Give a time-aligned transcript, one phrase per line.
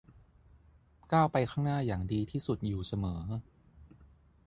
[1.11, 3.21] ก้าวไปข้างหน้าอย่างดีที่สุดอยู่เสมอ